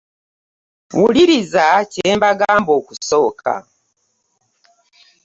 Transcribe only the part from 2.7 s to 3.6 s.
okusooka.